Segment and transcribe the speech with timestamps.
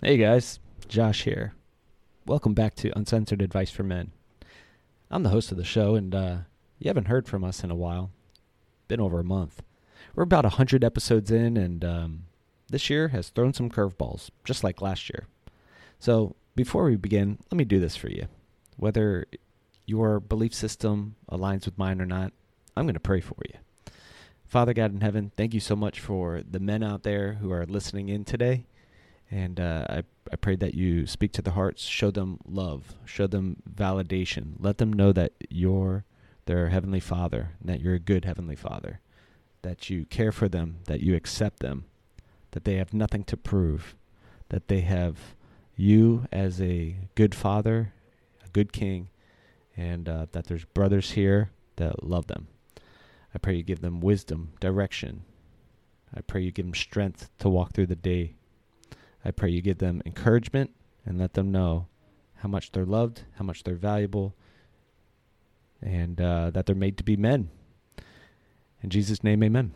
[0.00, 1.54] Hey guys, Josh here.
[2.24, 4.12] Welcome back to Uncensored Advice for Men.
[5.10, 6.36] I'm the host of the show, and uh,
[6.78, 8.12] you haven't heard from us in a while.
[8.86, 9.60] Been over a month.
[10.14, 12.26] We're about 100 episodes in, and um,
[12.68, 15.26] this year has thrown some curveballs, just like last year.
[15.98, 18.28] So, before we begin, let me do this for you.
[18.76, 19.26] Whether
[19.84, 22.32] your belief system aligns with mine or not,
[22.76, 23.58] I'm going to pray for you.
[24.46, 27.66] Father God in heaven, thank you so much for the men out there who are
[27.66, 28.64] listening in today.
[29.30, 30.02] And uh, I,
[30.32, 34.54] I pray that you speak to their hearts, show them love, show them validation.
[34.58, 36.04] Let them know that you're
[36.46, 39.00] their Heavenly Father, that you're a good Heavenly Father,
[39.62, 41.84] that you care for them, that you accept them,
[42.52, 43.94] that they have nothing to prove,
[44.48, 45.34] that they have
[45.76, 47.92] you as a good Father,
[48.44, 49.08] a good King,
[49.76, 52.48] and uh, that there's brothers here that love them.
[53.34, 55.24] I pray you give them wisdom, direction.
[56.14, 58.36] I pray you give them strength to walk through the day
[59.24, 60.70] I pray you give them encouragement
[61.04, 61.86] and let them know
[62.36, 64.34] how much they're loved, how much they're valuable,
[65.82, 67.50] and uh, that they're made to be men.
[68.82, 69.72] In Jesus' name, amen.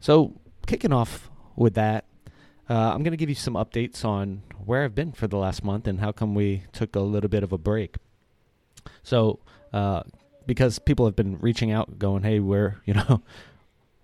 [0.00, 2.04] So, kicking off with that,
[2.68, 5.64] uh, I'm going to give you some updates on where I've been for the last
[5.64, 7.96] month and how come we took a little bit of a break.
[9.02, 9.38] So,
[9.72, 10.02] uh,
[10.46, 13.22] because people have been reaching out, going, "Hey, we're you know,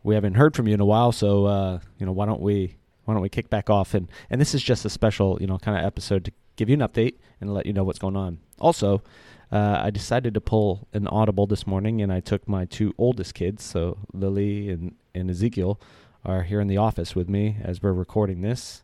[0.03, 2.77] we haven't heard from you in a while, so uh, you know, why don't we
[3.05, 5.59] why don't we kick back off and and this is just a special you know
[5.59, 8.39] kind of episode to give you an update and let you know what's going on.
[8.61, 9.03] Also,
[9.51, 13.35] uh, I decided to pull an audible this morning, and I took my two oldest
[13.35, 15.81] kids, so Lily and and Ezekiel,
[16.25, 18.83] are here in the office with me as we're recording this.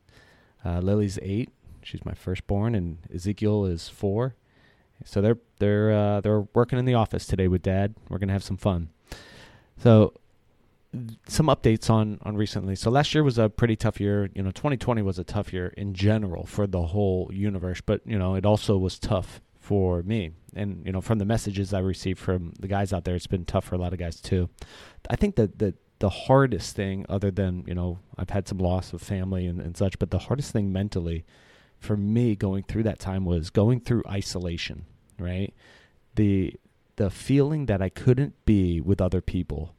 [0.65, 1.51] Uh, Lily's eight;
[1.83, 4.35] she's my firstborn, and Ezekiel is four.
[5.05, 7.95] So they're they're uh, they're working in the office today with Dad.
[8.09, 8.91] We're gonna have some fun.
[9.79, 10.13] So
[11.27, 12.75] some updates on on recently.
[12.75, 14.31] So last year was a pretty tough year.
[14.35, 18.19] You know, 2020 was a tough year in general for the whole universe, but you
[18.19, 20.33] know, it also was tough for me.
[20.55, 23.45] And you know, from the messages I received from the guys out there, it's been
[23.45, 24.49] tough for a lot of guys too.
[25.11, 28.93] I think that the the hardest thing, other than you know, I've had some loss
[28.93, 31.25] of family and, and such, but the hardest thing mentally
[31.79, 34.87] for me going through that time was going through isolation.
[35.19, 35.53] Right,
[36.15, 36.55] the
[36.97, 39.75] the feeling that I couldn't be with other people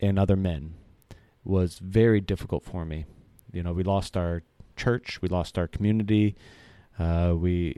[0.00, 0.74] and other men
[1.44, 3.04] was very difficult for me.
[3.52, 4.42] You know, we lost our
[4.76, 6.36] church, we lost our community.
[6.98, 7.76] Uh, we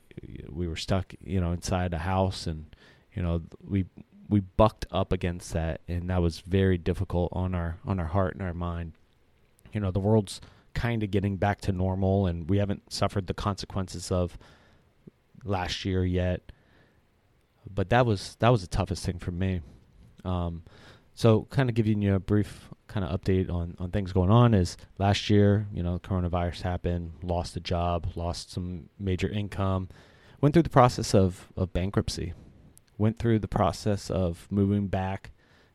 [0.48, 2.74] we were stuck, you know, inside a house, and
[3.14, 3.84] you know, we
[4.28, 8.34] we bucked up against that, and that was very difficult on our on our heart
[8.34, 8.92] and our mind.
[9.72, 10.40] You know, the world's
[10.74, 14.38] kind of getting back to normal, and we haven't suffered the consequences of
[15.44, 16.52] last year yet.
[17.68, 19.62] But that was that was the toughest thing for me.
[20.24, 20.62] Um,
[21.18, 24.54] so, kind of giving you a brief kind of update on, on things going on
[24.54, 29.88] is last year, you know, coronavirus happened, lost a job, lost some major income,
[30.40, 32.34] went through the process of, of bankruptcy,
[32.98, 35.32] went through the process of moving back,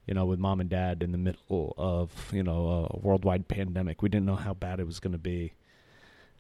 [0.08, 4.02] you know, with mom and dad in the middle of, you know, a worldwide pandemic.
[4.02, 5.56] We didn't know how bad it was going to be.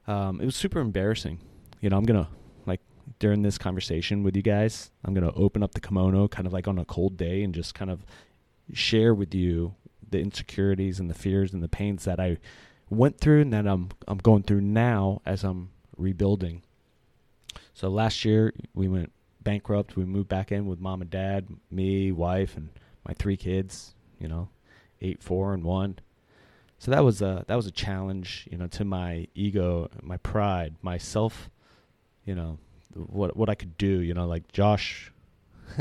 [0.07, 1.39] Um, it was super embarrassing.
[1.81, 2.29] You know, I'm going to,
[2.65, 2.79] like,
[3.19, 6.53] during this conversation with you guys, I'm going to open up the kimono kind of
[6.53, 8.05] like on a cold day and just kind of
[8.71, 9.75] share with you
[10.09, 12.37] the insecurities and the fears and the pains that I
[12.89, 16.61] went through and that I'm I'm going through now as I'm rebuilding.
[17.73, 19.95] So last year we went bankrupt.
[19.95, 22.69] We moved back in with mom and dad, me, wife, and
[23.05, 23.95] my three kids.
[24.19, 24.49] You know,
[25.01, 25.99] eight, four, and one.
[26.79, 28.47] So that was a that was a challenge.
[28.49, 31.49] You know, to my ego, my pride, myself.
[32.25, 32.57] You know,
[32.93, 33.99] what what I could do.
[34.01, 35.11] You know, like Josh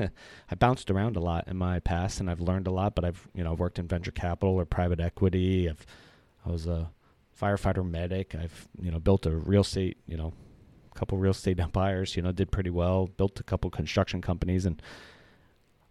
[0.50, 2.94] I bounced around a lot in my past, and I've learned a lot.
[2.94, 5.68] But I've you know worked in venture capital or private equity.
[5.68, 5.86] I've
[6.46, 6.90] I was a
[7.40, 8.34] firefighter medic.
[8.34, 10.32] I've you know built a real estate you know
[10.94, 12.16] a couple real estate empires.
[12.16, 13.06] You know did pretty well.
[13.06, 14.80] Built a couple construction companies, and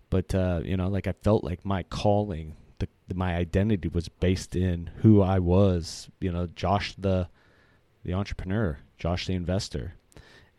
[0.09, 4.09] but uh, you know like I felt like my calling, the, the my identity was
[4.09, 6.09] based in who I was.
[6.19, 7.29] You know Josh the
[8.03, 9.95] the entrepreneur, Josh the investor.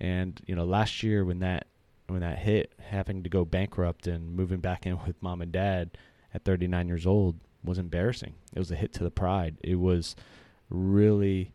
[0.00, 1.67] And you know, last year when that
[2.06, 5.90] when that hit, having to go bankrupt and moving back in with mom and dad
[6.34, 8.34] at 39 years old was embarrassing.
[8.54, 9.56] It was a hit to the pride.
[9.62, 10.16] It was
[10.69, 11.52] really,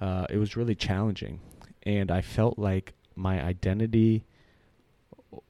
[0.00, 1.40] uh, it was really challenging,
[1.82, 4.24] and I felt like my identity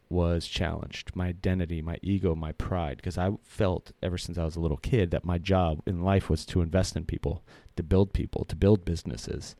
[0.08, 1.14] was challenged.
[1.14, 4.76] My identity, my ego, my pride, because I felt ever since I was a little
[4.76, 7.44] kid that my job in life was to invest in people,
[7.76, 9.54] to build people, to build businesses.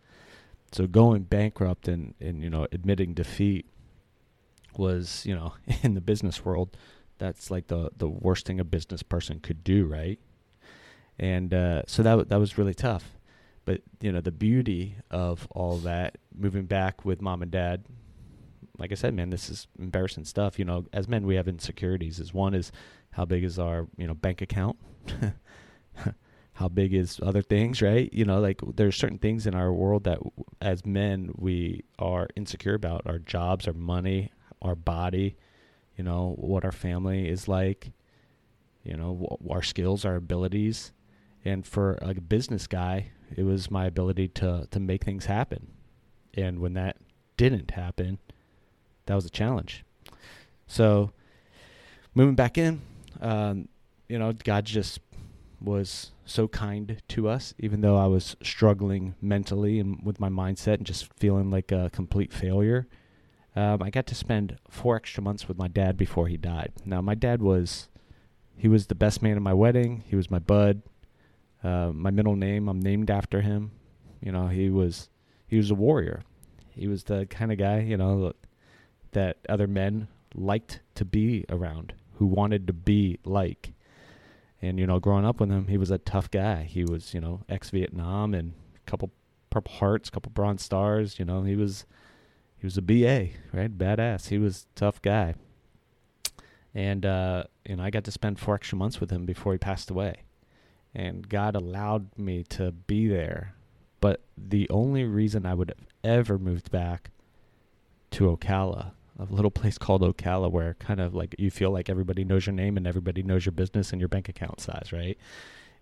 [0.73, 3.67] So going bankrupt and, and you know admitting defeat
[4.79, 6.77] was, you know, in the business world,
[7.19, 10.19] that's like the the worst thing a business person could do, right?
[11.19, 13.17] And uh, so that that was really tough.
[13.65, 17.85] But you know, the beauty of all that, moving back with mom and dad,
[18.79, 20.59] like I said, man, this is embarrassing stuff.
[20.59, 22.19] You know, as men, we have insecurities.
[22.19, 22.73] Is one is
[23.11, 24.79] how big is our you know bank account.
[26.55, 28.13] how big is other things, right?
[28.13, 30.19] You know, like there's certain things in our world that
[30.61, 34.31] as men we are insecure about our jobs, our money,
[34.63, 35.37] our body,
[35.97, 37.93] you know, what our family is like,
[38.83, 40.93] you know, our skills, our abilities.
[41.45, 45.69] And for a business guy, it was my ability to to make things happen.
[46.35, 46.97] And when that
[47.37, 48.19] didn't happen,
[49.07, 49.85] that was a challenge.
[50.67, 51.13] So
[52.15, 52.83] moving back in,
[53.21, 53.69] um,
[54.09, 55.01] you know, God just
[55.61, 60.75] was so kind to us, even though I was struggling mentally and with my mindset
[60.75, 62.87] and just feeling like a complete failure.
[63.57, 66.73] Um, I got to spend four extra months with my dad before he died.
[66.85, 67.89] Now, my dad was,
[68.57, 70.05] he was the best man at my wedding.
[70.07, 70.83] He was my bud.
[71.63, 73.73] Uh, my middle name, I'm named after him.
[74.21, 75.09] You know, he was,
[75.47, 76.23] he was a warrior.
[76.71, 78.33] He was the kind of guy, you know,
[79.13, 83.73] that other men liked to be around, who wanted to be like.
[84.63, 86.63] And you know, growing up with him, he was a tough guy.
[86.63, 89.11] He was, you know, ex-Vietnam and a couple
[89.49, 91.19] Purple Hearts, a couple Bronze Stars.
[91.19, 91.87] You know, he was
[92.61, 93.77] he was a BA, right?
[93.77, 94.29] Badass.
[94.29, 95.35] He was tough guy.
[96.75, 99.91] And uh, know, I got to spend four extra months with him before he passed
[99.91, 100.23] away.
[100.95, 103.55] And God allowed me to be there.
[104.01, 107.11] But the only reason I would have ever moved back
[108.13, 112.25] to Ocala a little place called Ocala where kind of like you feel like everybody
[112.25, 115.19] knows your name and everybody knows your business and your bank account size, right?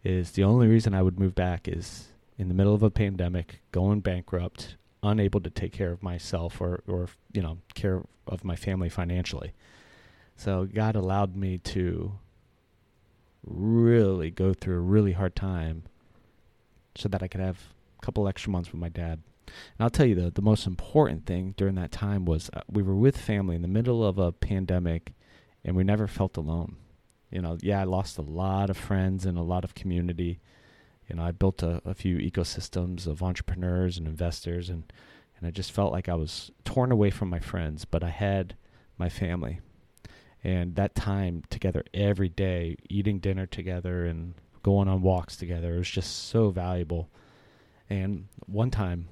[0.02, 3.60] Is the only reason I would move back is in the middle of a pandemic,
[3.70, 8.56] going bankrupt, unable to take care of myself or or you know, care of my
[8.56, 9.52] family financially.
[10.36, 12.12] So God allowed me to
[13.44, 15.84] really go through a really hard time
[16.94, 17.58] so that I could have
[18.00, 19.20] a couple extra months with my dad.
[19.46, 22.82] And I'll tell you the the most important thing during that time was uh, we
[22.82, 25.14] were with family in the middle of a pandemic,
[25.64, 26.76] and we never felt alone.
[27.30, 30.40] You know, yeah, I lost a lot of friends and a lot of community.
[31.08, 34.92] You know, I built a, a few ecosystems of entrepreneurs and investors, and
[35.38, 38.56] and I just felt like I was torn away from my friends, but I had
[38.98, 39.60] my family.
[40.42, 45.78] And that time together every day, eating dinner together and going on walks together, it
[45.78, 47.08] was just so valuable.
[47.88, 49.08] And one time,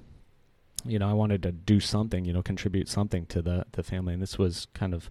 [0.85, 4.13] you know, I wanted to do something, you know, contribute something to the the family,
[4.13, 5.11] and this was kind of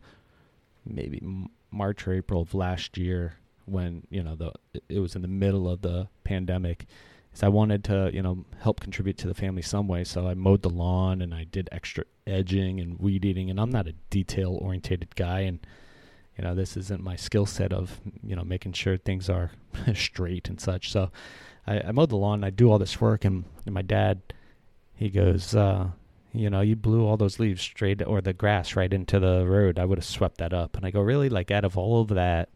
[0.85, 1.21] maybe
[1.71, 4.51] March or April of last year when you know the
[4.89, 6.85] it was in the middle of the pandemic.
[7.33, 10.33] Is I wanted to you know help contribute to the family some way, so I
[10.33, 13.93] mowed the lawn and I did extra edging and weed eating, and I'm not a
[14.09, 15.59] detail orientated guy, and
[16.37, 19.51] you know this isn't my skill set of you know making sure things are
[19.93, 20.91] straight and such.
[20.91, 21.11] So
[21.67, 24.21] I, I mowed the lawn, and I do all this work, and, and my dad
[24.95, 25.89] he goes, uh,
[26.33, 29.77] you know, you blew all those leaves straight or the grass right into the road.
[29.77, 30.75] I would have swept that up.
[30.75, 31.29] And I go, really?
[31.29, 32.49] Like out of all of that,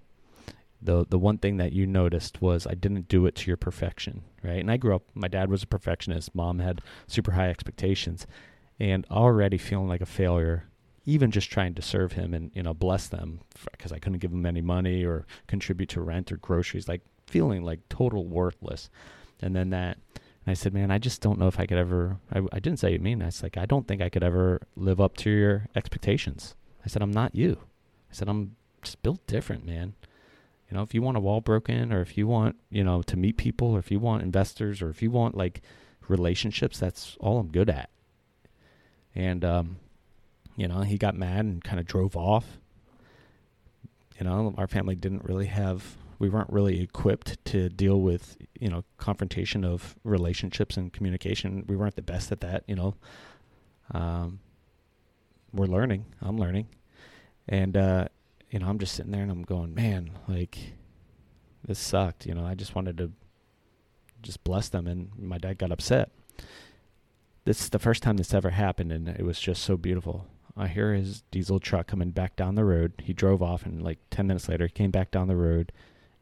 [0.81, 4.23] the the one thing that you noticed was I didn't do it to your perfection,
[4.43, 4.59] right?
[4.59, 5.03] And I grew up.
[5.13, 6.33] My dad was a perfectionist.
[6.33, 8.25] Mom had super high expectations,
[8.79, 10.65] and already feeling like a failure.
[11.05, 13.39] Even just trying to serve him and you know bless them
[13.71, 17.63] because I couldn't give them any money or contribute to rent or groceries, like feeling
[17.63, 18.89] like total worthless.
[19.41, 19.97] And then that
[20.49, 22.17] and I said, man, I just don't know if I could ever.
[22.33, 23.21] I, I didn't say you mean.
[23.21, 26.55] I was like, I don't think I could ever live up to your expectations.
[26.83, 27.57] I said, I'm not you.
[28.09, 29.93] I said, I'm just built different, man.
[30.69, 33.17] You know, if you want a wall broken, or if you want, you know, to
[33.17, 35.61] meet people, or if you want investors, or if you want like
[36.07, 37.89] relationships, that's all I'm good at.
[39.15, 39.77] And um,
[40.55, 42.59] you know, he got mad and kind of drove off.
[44.19, 48.69] You know, our family didn't really have we weren't really equipped to deal with you
[48.69, 51.65] know confrontation of relationships and communication.
[51.67, 52.63] We weren't the best at that.
[52.67, 52.95] You know,
[53.91, 54.39] um,
[55.53, 56.05] we're learning.
[56.21, 56.67] I'm learning,
[57.47, 58.07] and uh,
[58.51, 60.57] you know I'm just sitting there and I'm going, man, like
[61.65, 62.25] this sucked.
[62.25, 63.11] You know, I just wanted to
[64.21, 66.11] just bless them, and my dad got upset.
[67.45, 70.25] This is the first time this ever happened, and it was just so beautiful.
[70.57, 72.93] I hear his diesel truck coming back down the road.
[72.99, 75.71] He drove off, and like 10 minutes later, he came back down the road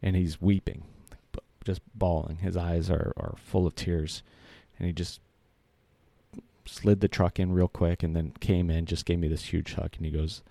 [0.01, 0.83] and he's weeping,
[1.65, 2.37] just bawling.
[2.37, 4.21] His eyes are, are full of tears.
[4.77, 5.19] And he just
[6.65, 9.73] slid the truck in real quick and then came in, just gave me this huge
[9.73, 9.95] hug.
[9.97, 10.43] And he goes,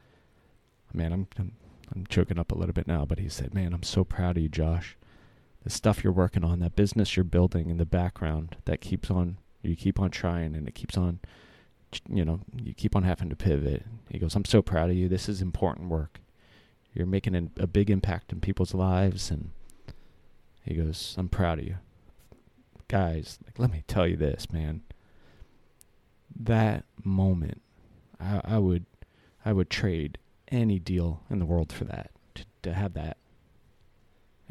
[0.92, 1.52] Man, I'm, I'm,
[1.94, 4.42] I'm choking up a little bit now, but he said, Man, I'm so proud of
[4.42, 4.96] you, Josh.
[5.64, 9.38] The stuff you're working on, that business you're building in the background, that keeps on,
[9.62, 11.18] you keep on trying and it keeps on,
[12.08, 13.84] you know, you keep on having to pivot.
[14.08, 15.08] He goes, I'm so proud of you.
[15.08, 16.20] This is important work
[16.94, 19.50] you're making a, a big impact in people's lives and
[20.62, 21.76] he goes i'm proud of you
[22.88, 24.82] guys, like let me tell you this, man.
[26.34, 27.62] That moment,
[28.20, 28.86] I, I would,
[29.44, 33.16] I would trade any deal in the world for that to to have that.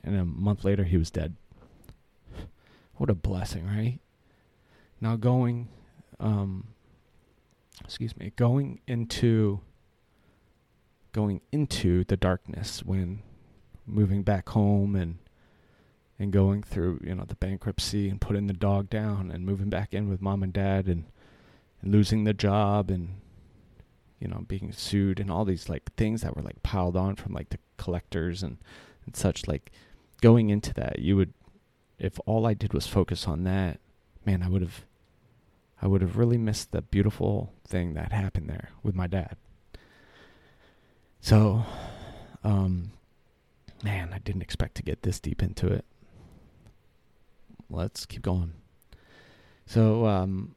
[0.03, 1.35] And a month later, he was dead.
[2.95, 3.99] What a blessing, right?
[5.01, 5.67] Now going,
[6.19, 6.67] um,
[7.83, 9.61] excuse me, going into
[11.11, 13.21] going into the darkness when
[13.85, 15.17] moving back home and
[16.19, 19.93] and going through you know the bankruptcy and putting the dog down and moving back
[19.93, 21.05] in with mom and dad and
[21.81, 23.21] and losing the job and
[24.25, 27.33] you know being sued and all these like things that were like piled on from
[27.33, 28.57] like the collectors and
[29.05, 29.71] and such like
[30.21, 31.33] going into that you would
[31.99, 33.79] if all I did was focus on that
[34.25, 34.85] man I would have
[35.81, 39.37] I would have really missed the beautiful thing that happened there with my dad
[41.25, 41.63] so,
[42.43, 42.91] um,
[43.83, 45.83] man, I didn't expect to get this deep into it.
[47.67, 48.53] Let's keep going.
[49.65, 50.55] So, um,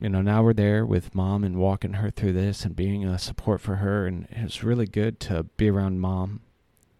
[0.00, 3.18] you know, now we're there with mom and walking her through this and being a
[3.18, 4.06] support for her.
[4.06, 6.40] And it's really good to be around mom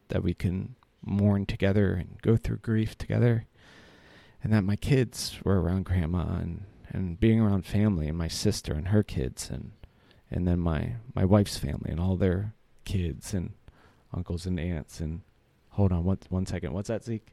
[0.08, 0.74] that we can
[1.04, 3.46] mourn together and go through grief together.
[4.42, 8.72] And that my kids were around grandma and, and being around family and my sister
[8.72, 9.72] and her kids and
[10.30, 12.52] and then my my wife's family and all their
[12.84, 13.54] kids and
[14.12, 15.22] uncles and aunts and
[15.70, 16.72] hold on one one second.
[16.74, 17.28] What's that Zeke?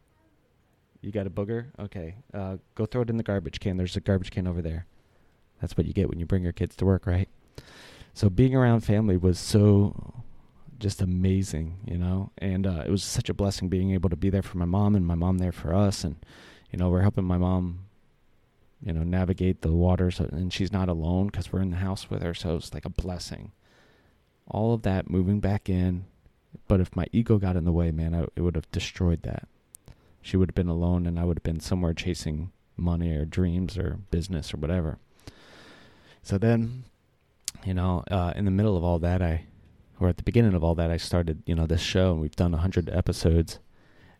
[1.02, 1.68] You got a booger?
[1.78, 2.16] Okay.
[2.34, 3.78] Uh, go throw it in the garbage can.
[3.78, 4.86] There's a garbage can over there
[5.62, 7.30] that's what you get when you bring your kids to work right
[8.14, 10.14] so being around family was so
[10.80, 14.30] just amazing you know and uh, it was such a blessing being able to be
[14.30, 16.18] there for my mom and my mom there for us and
[16.72, 17.86] you know we're helping my mom
[18.86, 22.22] you know, navigate the waters, and she's not alone because we're in the house with
[22.22, 23.52] her, so it's like a blessing.
[24.48, 26.06] All of that moving back in,
[26.68, 29.48] but if my ego got in the way, man, I, it would have destroyed that.
[30.22, 33.76] She would have been alone, and I would have been somewhere chasing money or dreams
[33.76, 35.00] or business or whatever.
[36.26, 36.86] So then,
[37.64, 39.46] you know, uh, in the middle of all that, I,
[40.00, 42.36] or at the beginning of all that, I started, you know, this show, and we've
[42.36, 43.60] done hundred episodes,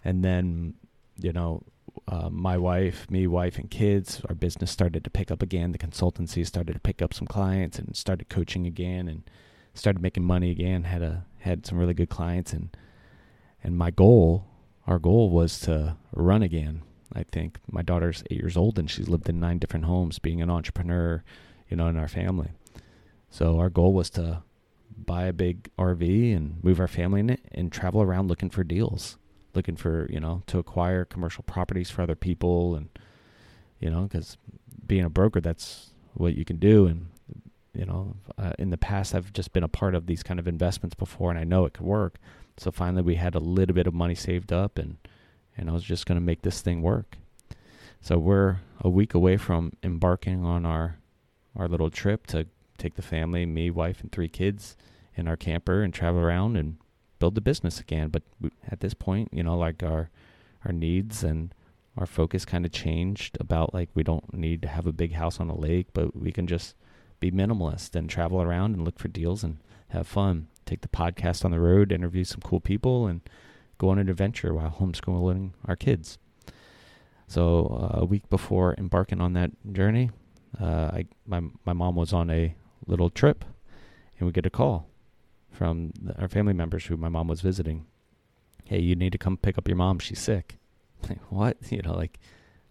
[0.04, 0.76] and then,
[1.18, 1.64] you know,
[2.08, 5.72] uh, my wife, me, wife, and kids, our business started to pick up again.
[5.72, 9.24] The consultancy started to pick up some clients and started coaching again and
[9.74, 10.84] started making money again.
[10.84, 12.76] Had a had some really good clients and
[13.64, 14.46] and my goal,
[14.86, 16.84] our goal was to run again.
[17.14, 20.42] I think my daughter's eight years old and she's lived in nine different homes, being
[20.42, 21.24] an entrepreneur,
[21.70, 22.52] you know, in our family.
[23.30, 24.44] So our goal was to
[24.98, 28.64] buy a big RV and move our family in it and travel around looking for
[28.64, 29.18] deals
[29.56, 32.90] looking for you know to acquire commercial properties for other people and
[33.80, 34.38] you know because
[34.86, 36.88] being a broker that's what you can do.
[36.88, 37.08] And
[37.74, 40.48] you know uh, in the past I've just been a part of these kind of
[40.48, 42.18] investments before and I know it could work.
[42.58, 44.98] So finally we had a little bit of money saved up and
[45.58, 47.18] and I was just going to make this thing work.
[48.02, 50.98] So we're a week away from embarking on our
[51.56, 52.48] our little trip to
[52.78, 54.76] take the family me wife and three kids
[55.16, 56.78] in our camper and travel around and
[57.20, 58.10] build the business again.
[58.10, 58.24] But
[58.70, 60.10] at this point, you know, like our
[60.66, 61.54] our needs and
[61.98, 65.40] our focus kind of changed about like we don't need to have a big house
[65.40, 66.76] on a lake, but we can just
[67.20, 69.58] be minimalist and travel around and look for deals and
[69.90, 70.48] have fun.
[70.66, 73.22] Take the podcast on the road, interview some cool people, and
[73.78, 76.18] go on an adventure while homeschooling our kids.
[77.28, 80.12] So uh, a week before embarking on that journey,
[80.60, 82.56] uh, I my my mom was on a
[82.88, 83.44] little trip,
[84.18, 84.88] and we get a call
[85.52, 87.86] from the, our family members who my mom was visiting.
[88.66, 90.00] Hey, you need to come pick up your mom.
[90.00, 90.58] She's sick.
[91.10, 91.58] Like, what?
[91.70, 92.20] You know, like,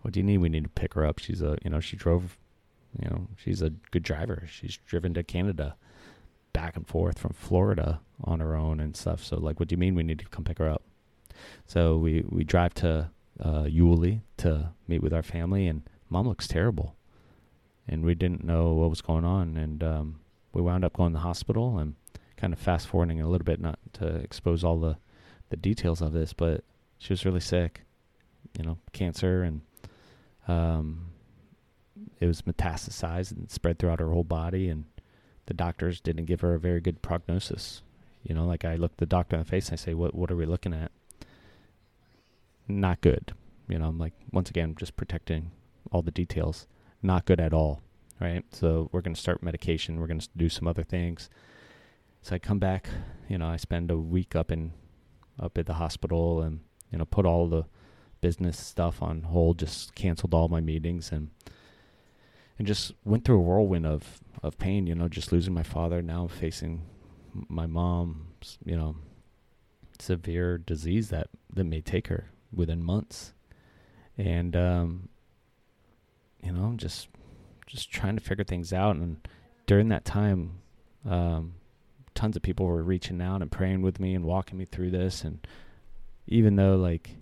[0.00, 0.38] what do you need?
[0.38, 1.20] We need to pick her up.
[1.20, 2.36] She's a, you know, she drove,
[3.00, 4.44] you know, she's a good driver.
[4.50, 5.76] She's driven to Canada
[6.52, 9.22] back and forth from Florida on her own and stuff.
[9.22, 10.82] So, like, what do you mean we need to come pick her up?
[11.66, 13.10] So we, we drive to
[13.42, 16.96] uh, Yulee to meet with our family, and mom looks terrible.
[17.86, 19.56] And we didn't know what was going on.
[19.56, 20.20] And um,
[20.52, 21.96] we wound up going to the hospital and
[22.36, 24.96] kind of fast forwarding a little bit, not to expose all the
[25.50, 26.64] the details of this, but
[26.98, 27.82] she was really sick,
[28.58, 29.60] you know, cancer, and
[30.48, 31.06] um,
[32.18, 34.84] it was metastasized and spread throughout her whole body, and
[35.46, 37.82] the doctors didn't give her a very good prognosis.
[38.22, 40.30] You know, like I looked the doctor in the face and I say, "What what
[40.30, 40.90] are we looking at?"
[42.66, 43.32] Not good.
[43.68, 45.50] You know, I'm like once again just protecting
[45.92, 46.66] all the details.
[47.04, 47.82] Not good at all.
[48.18, 48.44] Right.
[48.52, 50.00] So we're going to start medication.
[50.00, 51.28] We're going to do some other things.
[52.22, 52.88] So I come back,
[53.28, 54.72] you know, I spend a week up in
[55.38, 57.64] up at the hospital and you know put all the
[58.22, 61.28] business stuff on hold, just canceled all my meetings and
[62.58, 66.00] and just went through a whirlwind of of pain, you know, just losing my father,
[66.00, 66.82] now facing
[67.48, 68.96] my mom's, you know,
[69.98, 73.34] severe disease that that may take her within months.
[74.16, 75.08] and um,
[76.44, 77.08] you know, just
[77.66, 78.96] just trying to figure things out.
[78.96, 79.26] And
[79.66, 80.58] during that time,
[81.08, 81.54] um,
[82.14, 85.24] tons of people were reaching out and praying with me and walking me through this.
[85.24, 85.46] And
[86.26, 87.16] even though like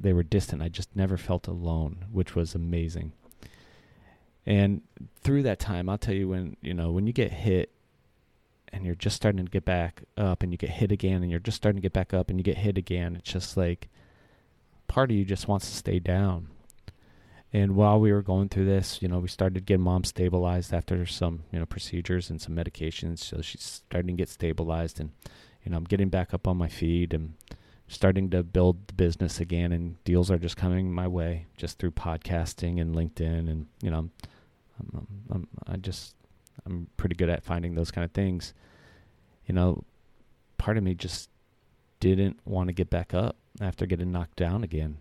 [0.00, 3.12] they were distant, I just never felt alone, which was amazing.
[4.46, 4.82] And
[5.22, 7.70] through that time, I'll tell you when you know when you get hit
[8.72, 11.40] and you're just starting to get back up and you get hit again and you're
[11.40, 13.88] just starting to get back up and you get hit again, it's just like
[14.88, 16.48] part of you just wants to stay down.
[17.54, 21.06] And while we were going through this, you know, we started getting mom stabilized after
[21.06, 23.20] some, you know, procedures and some medications.
[23.20, 25.12] So she's starting to get stabilized and,
[25.64, 27.34] you know, I'm getting back up on my feet and
[27.86, 31.92] starting to build the business again and deals are just coming my way just through
[31.92, 33.98] podcasting and LinkedIn and, you know,
[34.80, 36.16] I'm, I'm, I'm I just,
[36.66, 38.52] I'm pretty good at finding those kind of things.
[39.46, 39.84] You know,
[40.58, 41.30] part of me just
[42.00, 44.96] didn't want to get back up after getting knocked down again.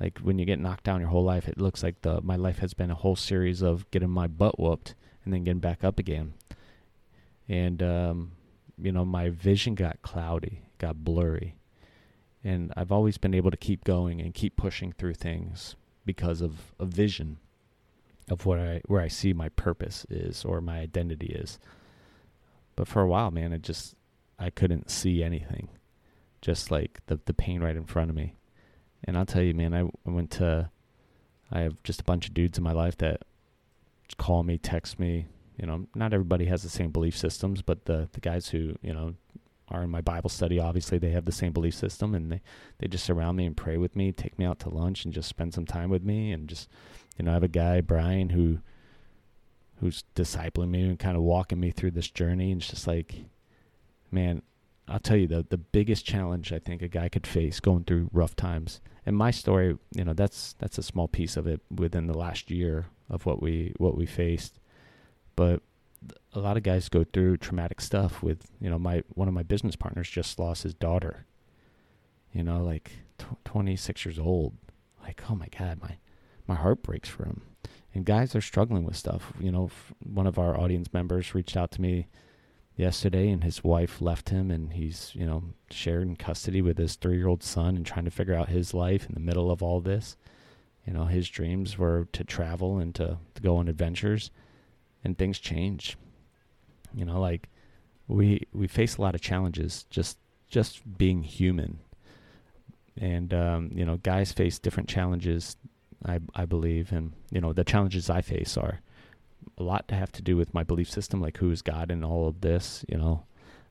[0.00, 2.58] Like when you get knocked down your whole life, it looks like the my life
[2.58, 5.98] has been a whole series of getting my butt whooped and then getting back up
[5.98, 6.32] again.
[7.48, 8.32] And um,
[8.78, 11.56] you know, my vision got cloudy, got blurry.
[12.42, 15.76] And I've always been able to keep going and keep pushing through things
[16.06, 17.36] because of a vision
[18.30, 21.58] of what I where I see my purpose is or my identity is.
[22.74, 23.94] But for a while, man, it just
[24.38, 25.68] I couldn't see anything.
[26.40, 28.36] Just like the the pain right in front of me.
[29.04, 30.70] And I'll tell you, man, I, I went to,
[31.50, 33.22] I have just a bunch of dudes in my life that
[34.18, 35.26] call me, text me.
[35.56, 38.94] You know, not everybody has the same belief systems, but the the guys who you
[38.94, 39.14] know
[39.68, 42.40] are in my Bible study, obviously they have the same belief system, and they
[42.78, 45.28] they just surround me and pray with me, take me out to lunch, and just
[45.28, 46.68] spend some time with me, and just
[47.18, 48.60] you know, I have a guy Brian who
[49.80, 53.14] who's discipling me and kind of walking me through this journey, and it's just like,
[54.10, 54.42] man,
[54.90, 58.10] I'll tell you the the biggest challenge I think a guy could face going through
[58.12, 58.80] rough times.
[59.06, 62.50] And my story, you know, that's that's a small piece of it within the last
[62.50, 64.58] year of what we what we faced.
[65.36, 65.62] But
[66.32, 69.44] a lot of guys go through traumatic stuff with, you know, my one of my
[69.44, 71.24] business partners just lost his daughter.
[72.32, 74.54] You know, like tw- 26 years old.
[75.02, 75.98] Like, oh my god, my
[76.46, 77.42] my heart breaks for him.
[77.94, 79.32] And guys are struggling with stuff.
[79.40, 79.70] You know,
[80.04, 82.08] one of our audience members reached out to me
[82.80, 86.96] yesterday and his wife left him and he's you know shared in custody with his
[86.96, 90.16] three-year-old son and trying to figure out his life in the middle of all this.
[90.86, 94.30] You know his dreams were to travel and to, to go on adventures
[95.04, 95.96] and things change.
[96.94, 97.48] You know like
[98.08, 101.78] we we face a lot of challenges just just being human.
[102.96, 105.56] And um, you know guys face different challenges
[106.06, 108.80] i i believe and you know the challenges i face are
[109.60, 112.02] a lot to have to do with my belief system, like who is God in
[112.02, 113.24] all of this, you know.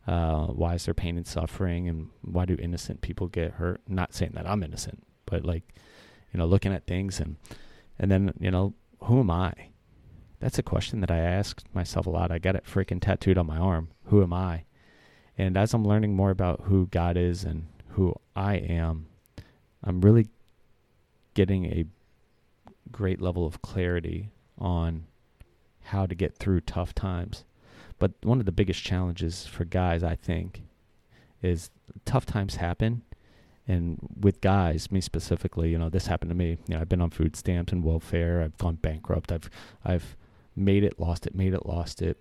[0.08, 3.82] Uh, why is there pain and suffering, and why do innocent people get hurt?
[3.88, 5.64] Not saying that I'm innocent, but like,
[6.34, 7.36] you know, looking at things and
[8.00, 8.74] and then you know,
[9.04, 9.54] who am I?
[10.40, 12.32] That's a question that I ask myself a lot.
[12.32, 13.90] I got it freaking tattooed on my arm.
[14.06, 14.64] Who am I?
[15.38, 19.08] And as I'm learning more about who God is and who I am,
[19.84, 20.28] I'm really
[21.34, 21.86] getting a
[22.92, 25.06] great level of clarity on
[25.90, 27.44] how to get through tough times.
[28.00, 30.64] But one of the biggest challenges for guys, I think,
[31.42, 31.70] is
[32.06, 33.02] tough times happen.
[33.68, 36.58] And with guys, me specifically, you know, this happened to me.
[36.68, 38.42] You know, I've been on food stamps and welfare.
[38.42, 39.32] I've gone bankrupt.
[39.32, 39.50] I've,
[39.86, 40.16] I've
[40.56, 42.18] made it, lost it, made it, lost it.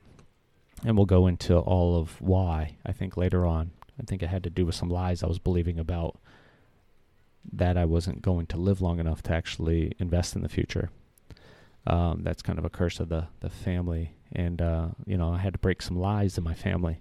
[0.84, 3.70] And we'll go into all of why, I think, later on.
[4.00, 6.18] I think it had to do with some lies I was believing about
[7.52, 10.90] that I wasn't going to live long enough to actually invest in the future.
[11.88, 15.38] Um, that's kind of a curse of the the family, and uh, you know I
[15.38, 17.00] had to break some lies in my family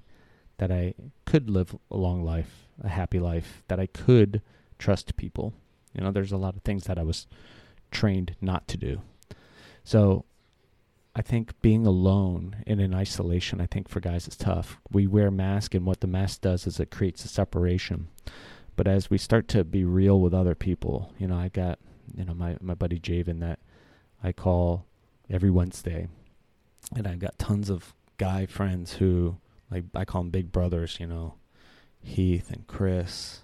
[0.58, 0.94] that I
[1.26, 4.42] could live a long life, a happy life, that I could
[4.80, 5.54] trust people.
[5.94, 7.28] You know, there's a lot of things that I was
[7.92, 9.02] trained not to do.
[9.84, 10.26] So
[11.16, 14.80] I think being alone and in isolation, I think for guys is tough.
[14.92, 18.08] We wear masks, and what the mask does is it creates a separation.
[18.78, 21.80] But as we start to be real with other people, you know, I got
[22.16, 23.60] you know my my buddy Javen that
[24.24, 24.86] I call
[25.30, 26.08] every Wednesday,
[26.96, 29.38] and I've got tons of guy friends who
[29.70, 30.98] like I call them big brothers.
[31.00, 31.36] You know,
[32.02, 33.42] Heath and Chris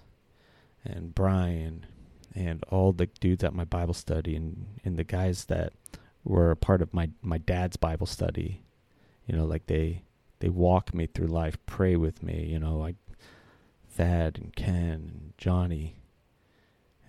[0.84, 1.86] and Brian
[2.34, 5.72] and all the dudes at my Bible study and and the guys that
[6.24, 8.62] were a part of my my dad's Bible study.
[9.26, 10.02] You know, like they
[10.40, 12.44] they walk me through life, pray with me.
[12.44, 12.96] You know, like
[13.88, 15.96] Thad and Ken and Johnny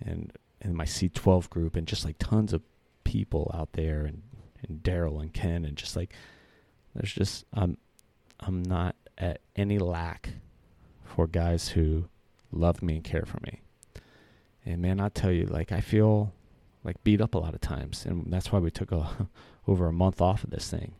[0.00, 2.62] and and my C12 group and just like tons of
[3.06, 4.22] people out there and,
[4.66, 6.12] and Daryl and Ken and just like
[6.94, 7.78] there's just I'm
[8.40, 10.30] I'm not at any lack
[11.04, 12.08] for guys who
[12.52, 13.62] love me and care for me.
[14.64, 16.32] And man, I tell you, like I feel
[16.84, 19.28] like beat up a lot of times, and that's why we took a,
[19.68, 20.96] over a month off of this thing.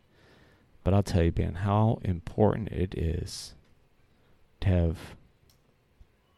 [0.84, 3.54] But I'll tell you, Ben, how important it is
[4.60, 4.98] to have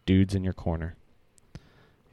[0.07, 0.97] dudes in your corner.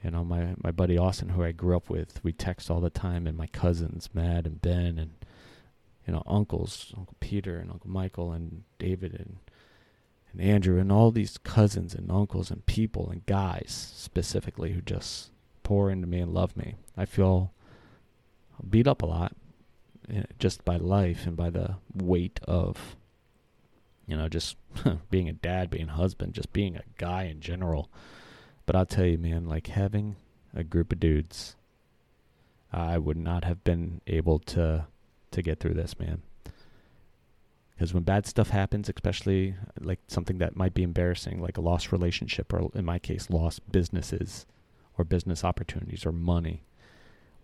[0.06, 2.92] You know, my my buddy Austin, who I grew up with, we text all the
[2.92, 5.14] time, and my cousins, Matt and Ben, and
[6.06, 9.38] you know, uncles, Uncle Peter and Uncle Michael and David and
[10.32, 15.32] and Andrew and all these cousins and uncles and people and guys specifically who just
[15.64, 16.76] pour into me and love me.
[16.96, 17.52] I feel
[18.70, 19.36] beat up a lot
[20.08, 22.96] eh, just by life and by the weight of
[24.06, 24.56] you know just
[25.10, 27.90] being a dad, being a husband, just being a guy in general.
[28.66, 30.16] But I'll tell you, man, like having
[30.54, 31.56] a group of dudes,
[32.72, 34.88] I would not have been able to
[35.32, 36.22] to get through this, man.
[37.72, 41.62] Because when bad stuff happens, especially uh, like something that might be embarrassing, like a
[41.62, 44.46] lost relationship, or in my case, lost businesses
[44.98, 46.64] or business opportunities or money,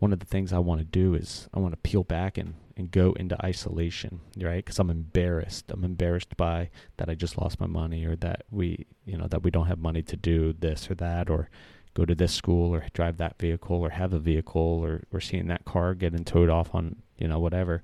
[0.02, 2.56] one of the things I want to do is I want to peel back and,
[2.76, 4.66] and go into isolation, right?
[4.66, 5.66] Because I'm embarrassed.
[5.70, 9.44] I'm embarrassed by that I just lost my money or that we, you know, that
[9.44, 11.52] we don't have money to do this or that or
[11.94, 15.46] go to this school or drive that vehicle or have a vehicle or, or seeing
[15.50, 17.84] that car getting towed off on, you know, whatever.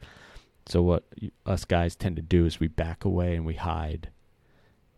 [0.65, 1.03] So what
[1.45, 4.09] us guys tend to do is we back away and we hide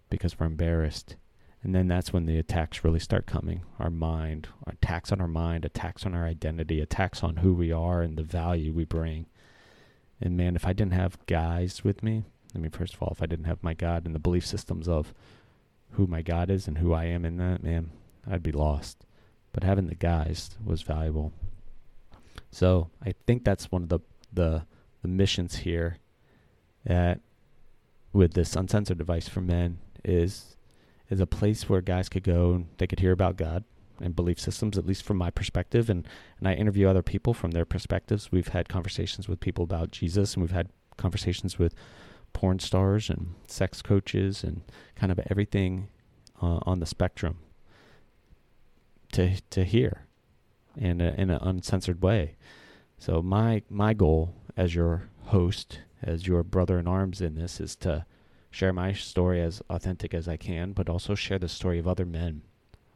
[0.10, 1.18] because we're embarrassed.
[1.62, 3.64] And then that's when the attacks really start coming.
[3.80, 8.02] Our mind, attacks on our mind, attacks on our identity, attacks on who we are
[8.02, 9.26] and the value we bring.
[10.22, 12.24] And man, if I didn't have guys with me,
[12.56, 14.88] I mean, first of all, if I didn't have my God and the belief systems
[14.88, 15.14] of
[15.92, 17.92] who my God is and who I am in that, man,
[18.30, 19.06] I'd be lost.
[19.52, 21.34] But having the guys was valuable.
[22.52, 24.00] So I think that's one of the
[24.32, 24.64] the,
[25.02, 25.98] the missions here
[26.86, 27.20] at
[28.14, 30.56] with this Uncensored Advice for Men is
[31.10, 33.64] is a place where guys could go and they could hear about God
[34.02, 35.90] and belief systems, at least from my perspective.
[35.90, 36.08] And,
[36.40, 38.32] and I interview other people from their perspectives.
[38.32, 41.74] We've had conversations with people about Jesus, and we've had conversations with
[42.34, 44.62] porn stars and sex coaches and
[44.96, 45.90] kind of everything
[46.42, 47.40] uh, on the spectrum
[49.12, 50.06] to to hear
[50.78, 52.36] in a, in an uncensored way.
[52.98, 57.76] So my my goal as your host, as your brother in arms in this, is
[57.78, 58.06] to
[58.52, 62.06] share my story as authentic as I can, but also share the story of other
[62.06, 62.42] men,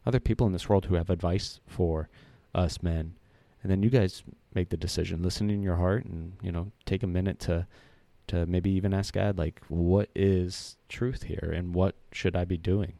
[0.05, 2.09] other people in this world who have advice for
[2.53, 3.15] us men.
[3.61, 5.23] And then you guys make the decision.
[5.23, 7.67] Listen in your heart, and you know, take a minute to
[8.27, 12.57] to maybe even ask God, like, what is truth here, and what should I be
[12.57, 12.93] doing?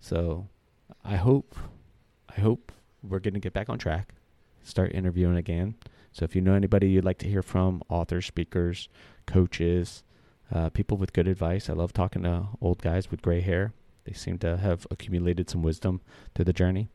[0.00, 0.46] So,
[1.04, 1.56] I hope,
[2.28, 2.70] I hope
[3.02, 4.14] we're to get back on track,
[4.62, 5.74] start interviewing again.
[6.12, 8.88] So, if you know anybody you'd like to hear from, authors, speakers,
[9.26, 10.04] coaches,
[10.52, 11.68] uh, people with good advice.
[11.68, 13.72] I love talking to old guys with gray hair.
[14.04, 16.00] They seem to have accumulated some wisdom
[16.34, 16.88] through the journey.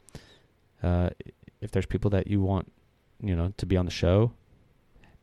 [0.81, 1.11] Uh,
[1.61, 2.71] if there's people that you want,
[3.21, 4.31] you know, to be on the show,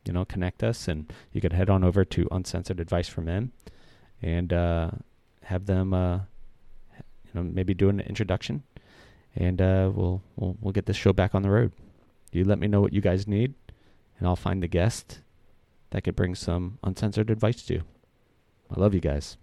[0.05, 3.51] you know, connect us, and you could head on over to Uncensored Advice for Men,
[4.21, 4.91] and uh,
[5.43, 6.19] have them, uh,
[6.97, 8.63] you know, maybe do an introduction,
[9.35, 11.71] and uh, we'll we'll we'll get this show back on the road.
[12.31, 13.53] You let me know what you guys need,
[14.17, 15.19] and I'll find the guest
[15.91, 17.83] that could bring some uncensored advice to you.
[18.73, 19.37] I love you guys.